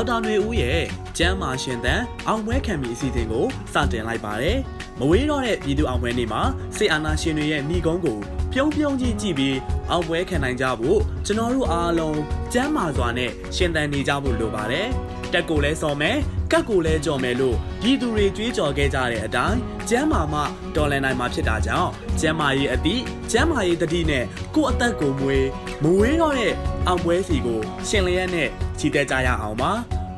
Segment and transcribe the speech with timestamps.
[0.00, 0.80] ဒေါက်တာຫນွေဦးရဲ့
[1.18, 4.58] ကျမ်းမာရှင်သန်အောင်ပွဲခံမီအစီအစဉ်ကိုစတင်လိုက်ပါတယ်။
[4.98, 6.42] မဝေးတော့တဲ့ပြည်သူအောင်ပွဲနေ့မှာ
[6.76, 8.18] စေအာနာရှင်တွေရဲ့ဏီကုန်းကို
[8.52, 9.56] ပြုံးပြုံးကြီးကြည့်ပြီး
[9.90, 12.18] အောင်ပွဲခံနိုင်ကြဖို့ကျွန်တော်တို့အားလုံး
[12.52, 14.86] ကျမ်းမာစွာနဲ့ရှင်သန်နေကြဖို့လိုပါတယ်။
[15.32, 16.16] တက်ကိုလဲစော်မယ်
[16.52, 19.58] ကတ်ကိုလဲကြော်မယ်လို့ပြည်သူတွေကြွေးကြော်ခဲ့ကြတဲ့အတိုင်း
[19.90, 20.40] ကျမ်းမာမှ
[20.76, 21.90] တော်လန်နိုင်မှာဖြစ်တာကြောင့်
[22.20, 25.46] ကျမ်းမာရေးအသည့်ကျမ်းမာရေးတတိနဲ့ကိုယ့်အသက်ကိုမွေး
[25.82, 26.54] မဝေးတော့တဲ့
[26.86, 29.72] အောင်ပွဲစီကိုရှင်လျက်နဲ့ ချီတက်ကြရအောင်ပါ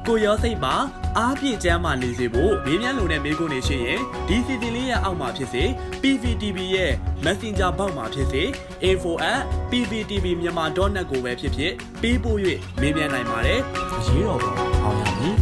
[0.07, 0.75] ကိုရောစိတ်ပါ
[1.19, 5.65] အားပြည့်ကျမ်းမာနေစေဖို့မေးမြန်းလိုတဲ့မေးခွန်းတွေရှိရင်ဒီစီတီလေးရဲ့အောက်မှာဖြစ်စေ
[6.03, 6.93] PVTV ရဲ့
[7.25, 8.43] Messenger ဘောက်မှာဖြစ်စေ
[8.91, 11.73] info@pvtvmyanmar.net ကိုပဲဖြစ်ဖြစ်
[12.03, 12.39] ပေးပို့၍
[12.80, 13.61] မေးမြန်းနိုင်ပါတယ်
[13.98, 15.37] အရေးတော်ပုံအောင်ရမည်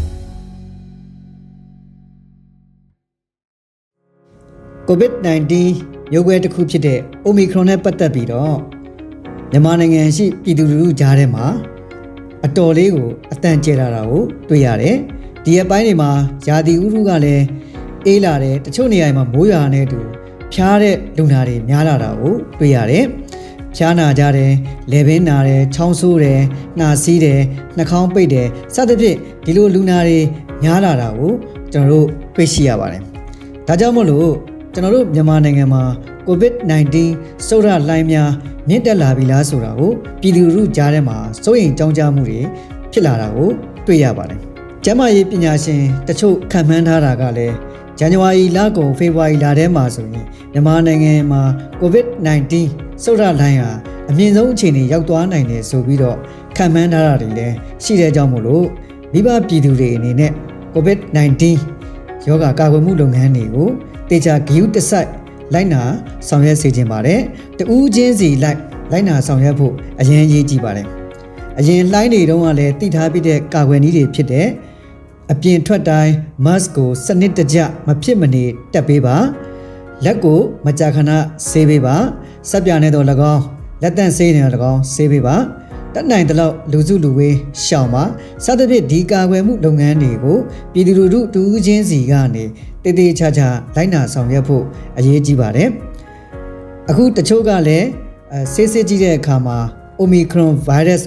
[4.89, 5.53] COVID-19
[6.15, 8.57] ရုပ်ွယ်တစ်ခုဖြစ်တဲ့ Omicron နဲ့ပတ်သက်ပြီးတော့
[9.51, 11.47] မြန်မာနိုင်ငံရှိပြည်သူလူထုကြားထဲမှာ
[12.47, 14.97] အတော်လေးကိုအတန်ကျဲလာတာကိုတွေ့ရတယ်။
[15.45, 16.11] ဒီအပိုင်းတွေမှာ
[16.49, 17.45] ယာတီဥထုကလည်း
[18.07, 19.99] အေးလာတယ်တချို့နေရာတွေမှာမိုးရွာနေတူ
[20.53, 23.05] ဖျားတဲ့လူနာတွေများလာတာကိုတွေ့ရတယ်။
[23.77, 24.51] ဖျားနာကြတယ်၊
[24.93, 26.41] လေပင်နာတယ်၊ချောင်းဆိုးတယ်၊
[26.79, 27.41] နှာစီးတယ်၊
[27.77, 30.19] နှာခေါင်းပိတ်တယ်စသဖြင့်ဒီလိုလူနာတွေ
[30.63, 31.33] များလာတာကို
[31.73, 33.03] ကျွန်တော်တို့တွေ့ရှိရပါတယ်။
[33.67, 34.31] ဒါကြောင့်မို့လို့
[34.75, 35.83] ကျွန်တော်တို့မြန်မာနိုင်ငံမှာ
[36.31, 36.97] COVID-19
[37.47, 38.31] စုရလှိုင်းများ
[38.69, 42.41] မြင့်တက်လာပြီလားဆိုတာကိုပြည်သူလူထုကြားထဲမှာစိုးရိမ်ကြောင်းကြမှုတွေ
[42.93, 43.51] ဖြစ်လာတာကို
[43.87, 44.41] တွေ့ရပါတယ်။
[44.85, 47.55] ကျန်းမာရေးပညာရှင်တချို့ခံမှန်းထားတာကလည်း
[47.99, 51.43] ဇန်နဝါရီလကုန်ဖေဖော်ဝါရီလထဲမှာဆိုရင်မြန်မာနိုင်ငံမှာ
[51.81, 52.53] COVID-19
[53.03, 53.71] စုရလှိုင်းဟာ
[54.11, 56.19] အမြင့်ဆုံးအခြေအနေရောက်သွားနိုင်တယ်ဆိုပြီးတော့
[56.57, 58.67] ခံမှန်းထားတာတွေလည်းရှိတဲ့ကြောင့်မို့လို့
[59.13, 60.33] မိဘပြည်သူတွေအနေနဲ့
[60.75, 61.43] COVID-19
[62.27, 63.69] ယောဂကာကွယ်မှုလုပ်ငန်းတွေကို
[64.11, 65.11] တေချာဂယုတစိုက်
[65.55, 65.83] လိုက်နာ
[66.29, 67.21] ဆောင်ရွက်စေခြင်းပါတယ်။
[67.59, 68.59] တဦးချင်းစီလိုက်
[68.93, 70.87] လိုက်နာဆောင်ရွက်ဖို့အရင်ရေးကြည့်ပါတယ်။
[71.59, 74.47] အရင်လှိုင်းတွေတုန်းကလည်းတိထားပြီးတဲ့ကာကွယ်နည်းတွေဖြစ်တဲ့
[75.33, 76.13] အပြင်ထွက်တိုင်း
[76.45, 79.17] mask ကိုစနစ်တကျမဖြစ်မနေတက်ပေးပါ။
[80.05, 81.11] လက်ကိုမကြာခဏ
[81.51, 81.97] ဆေးပေးပါ။
[82.51, 83.43] စပ်ပြာနဲ့တော့၎င်း
[83.83, 85.37] လက်တန့်ဆေးနဲ့တော့၎င်းဆေးပေးပါ။
[85.95, 88.05] တက်နိုင်တဲ့လောက်လူစုလူဝေးရှောင်ပါ
[88.45, 90.39] စသဖြင့်ဒီကာကွယ်မှုလုပ်ငန်းတွေကို
[90.73, 92.45] ပြည်သူလူထုတူးချင်းစီကနေ
[92.83, 94.65] တည်တည်ချာချာလိုက်နာဆောင်ရွက်ဖို့
[94.99, 95.69] အရေးကြီးပါတယ်
[96.89, 97.87] အခုတချို့ကလည်း
[98.33, 99.59] အဲဆေးစစ်ကြည့်တဲ့အခါမှာ
[100.01, 101.03] Omicron virus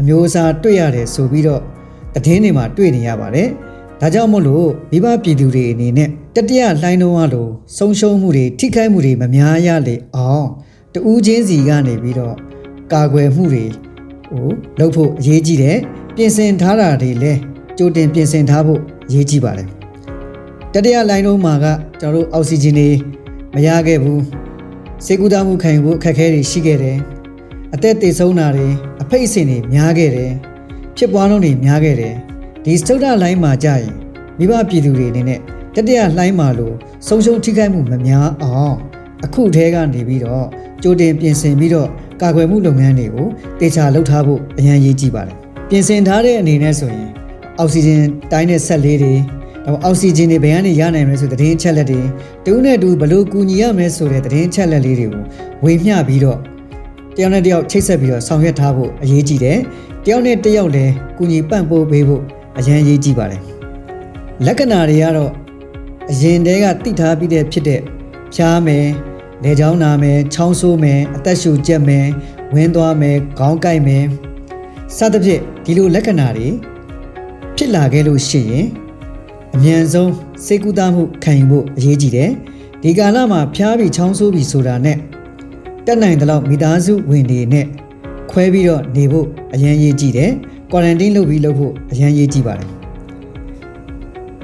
[0.00, 1.62] အမျိုးအစားတွေ့ရတယ်ဆိုပြီးတော့
[2.14, 3.48] သတင်းတွေမှာတွေ့နေရပါတယ်
[4.00, 10.46] ဒါကြောင့်မို့လို့မိဘပြည်သူတွေအနေနဲ့တတိယလှိုင်းလုံးအလိုဆုံးရှုံးမှုတွေထိခိုက်မှုတွေမများရလေအောင်
[10.92, 12.34] တူးချင်းစီကနေပြီးတော့
[12.92, 13.66] ကာကွယ်မှုတွေ
[14.30, 14.48] ဟို
[14.78, 15.78] လုပ်ဖို့အရေးကြီးတယ်
[16.16, 17.40] ပြင်ဆင်ထားတာတွေလည်း
[17.78, 19.68] ကြိုတင်ပြင်ဆင်ထားဖို့အရေးကြီးပါတယ်
[20.72, 21.66] တတိယလိုင်းလုံးမှာက
[22.00, 22.88] ကျွန်တော်တို့အောက်ဆီဂျင်တွေ
[23.54, 24.22] မရခဲ့ဘူး
[25.04, 26.98] စေကူတာမှုခံယူဖို့အခက်အခဲတွေရှိခဲ့တယ်
[27.74, 28.68] အသက်သေဆုံးတာတွေ
[29.02, 30.32] အဖိတ်အစင်တွေများခဲ့တယ်
[30.96, 32.14] ဖြစ်ပွားလုံးတွေများခဲ့တယ်
[32.64, 33.94] ဒီစတုဒ္ဒလိုင်းမှာကြာရင်
[34.38, 35.40] မိဘပြည်သူတွေအနေနဲ့
[35.74, 36.74] တတိယလှိုင်းမှာလို့
[37.06, 38.74] ဆုံးရှုံးထိခိုက်မှုမများအောင်
[39.24, 40.46] အခုထဲကနေပြီးတော့
[40.82, 41.88] ကြိုတင်ပြင်ဆင်ပြီးတော့
[42.22, 43.26] ကာကွယ်မှုလုပ်ငန်းတွေကို
[43.60, 45.36] တေချာလှုပ်ထားဖို့အရန်ရေးကြည့်ပါတယ်
[45.68, 47.08] ပြင်ဆင်ထားတဲ့အနေနဲ့ဆိုရင်
[47.58, 49.14] အောက်ဆီဂျင်တိုင်းတဲ့ဆက်လေးတွေ
[49.64, 52.00] ဒါအောက်ဆီဂျင်တွေဘယ်ကနေရနိုင်မလဲဆိုတဲ့သတင်းချက်လက်တွေ
[52.44, 55.22] တူးနဲ့တူဘလို့ကူညီရမလဲဆိုတဲ့သတင်းချက်လက်လေးတွေကို
[55.64, 56.38] ဝေမျှပြီးတော့
[57.16, 59.58] တယောက်နဲ့တယောက်ချိတ်ဆက်ပြီးတော့ဆောင်ရွက်ထားဖို့အရေးကြီးတယ်
[60.04, 62.22] တယောက်နဲ့တယောက်လည်းကူညီပံ့ပိုးပေးဖို့
[62.58, 63.42] အရန်ရေးကြည့်ပါတယ်
[64.46, 65.32] လက္ခဏာတွေကတော့
[66.10, 67.80] အရင်တည်းကတိထားပြီးတဲ့ဖြစ်တဲ့
[68.34, 68.86] ဖျားမယ်
[69.44, 72.06] လေချောင်းနာမယ်ချောင်းဆိုးမယ်အသက်ရှူကျက်မယ်
[72.54, 74.04] ဝင်းသွားမယ်ခေါင်းကိုက်မယ်
[74.96, 76.48] စသဖြင့်ဒီလိုလက္ခဏာတွေ
[77.56, 78.66] ဖြစ်လာခဲ့လို့ရှိရင်
[79.54, 80.12] အမြန်ဆုံး
[80.46, 82.30] စိတ်ကူးသားမှုခံယူဖို့အရေးကြီးတယ်
[82.82, 84.98] ဒီကာလမှာဖျားပြီးချောင်းဆိုးပြီးဆိုတာနဲ့
[85.86, 87.66] တက်နိုင်တဲ့လောက်မိသားစုဝင်တွေနဲ့
[88.30, 90.32] ခွဲပြီးတော့နေဖို့အရန်ရေးကြည့်တယ်
[90.72, 92.85] ကွာရန်တင်းလုပ်ပြီးလုပ်ဖို့အရန်ရေးကြည့်ပါတယ်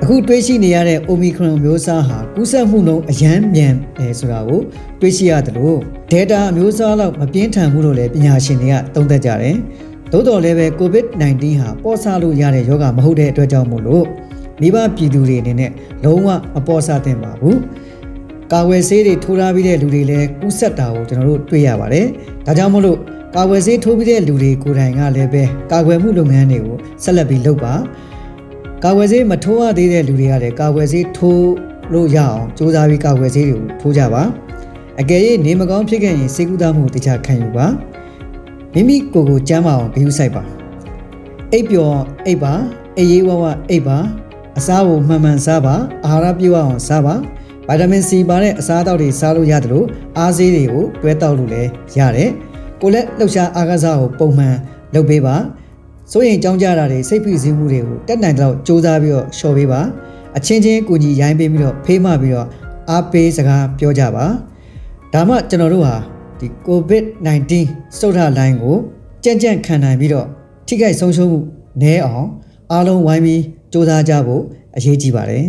[0.04, 4.60] အခုတွေးရှိနေရတဲ့ Omicron မျိုးအစားဟာကူးစက်မှုနှုန်းအရန်မြန်တယ်ဆိုတာကို
[5.00, 5.78] တွေးရှိရတယ်လို့
[6.12, 9.56] data အမျိုးအစားလောက်မပြင်းထန်ဘူးလို့လည်းပညာရှင်တွေကသုံးသပ်ကြတယ်။
[10.12, 14.04] သို့တော်လည်းပဲ COVID-19 ဟာပေါ်ဆလို့ရတဲ့ယောဂမဟုတ်တဲ့အတွက်ကြောင့်မို့လို့
[14.60, 15.70] မိဘပြည်သူတွေအနေနဲ့
[16.04, 17.56] လုံးဝမပေါ်ဆသင့်ပါဘူး။
[18.52, 22.06] ကာဝယ်ဆေးတွေထိုးထားပြီးတဲ့လူတွေလည်းကူးစက်တာကိုကျွန်တော်တို့တွေ့ရပါတယ်။
[22.46, 22.98] ဒါကြောင့်မို့လို့
[23.36, 25.42] ကာဝယ်ဆေးထိုးပြီးတဲ့လူတွေကိုယ်တိုင်ကလည်းပဲ
[25.72, 27.74] ကာကွယ်မှုလုပ်ငန်းတွေကိုဆက်လက်ပြီးလုပ်ပါ။
[28.84, 31.52] ကာဝယ်ဆေးမထိုးရသေးတဲ့လူတွေကလည်းကာဝယ်ဆေးထိုး
[31.92, 34.22] လို့ရအောင်စူးစမ်းပြီးကာဝယ်ဆေးတွေကိုထိုးကြပါ
[35.00, 37.66] အကယ်၍နေမကောင်းဖြစ်ခဲ့ရင်စေကူသားမှုတခြားခံယူပါ
[38.74, 40.42] မိမိကိုယ်ကိုကျမ်းမာအောင်ဂရုစိုက်ပါ
[41.52, 41.96] အိပ်ပျော်
[42.26, 42.52] အိပ်ပါ
[42.96, 43.98] အေးရေးဝဝအိပ်ပါ
[44.58, 45.74] အစားကိုမှန်မှန်စားပါ
[46.04, 47.14] အာဟာရပြည့်ဝအောင်စားပါ
[47.68, 49.86] ဗီတာမင်စီပါတဲ့အစားအသောက်တွေစားလို့ရတယ်လို့
[50.18, 52.30] အားဆေးတွေကိုတွဲတောက်လို့လည်းရတယ်
[52.80, 54.56] ကိုလက်လှုပ်ရှားအားကစားကိုပုံမှန်
[54.94, 55.36] လုပ်ပေးပါ
[56.12, 59.80] စိုးရင်ကြောင်းကြတာတွေစိတ်ဖိစီးမှုတွေကိုတက်နိုင်တော့စူးစမ်းပြီးတော့ရှော်ပေးပါ
[60.36, 62.48] အချင်းချင်းကိုကြီးရိုင်းပေးပြီးတော့ဖေးမပြီးတော့
[62.90, 64.26] အားပေးစကားပြောကြပါ
[65.12, 65.94] ဒါမှကျွန်တော်တို့ဟာ
[66.40, 67.52] ဒီ COVID-19
[67.98, 68.76] စုတ်ထလိုင်းကို
[69.24, 70.26] ကြံ့ကြံ့ခံနိုင်ပြီးတော့
[70.66, 71.40] ထိခိုက်ဆုံးရှုံးမှု
[71.82, 72.26] နည်းအောင်
[72.72, 73.42] အားလုံးဝိုင်းပြီး
[73.72, 74.42] စူးစမ်းကြဖို့
[74.76, 75.44] အရေးကြီးပါတယ်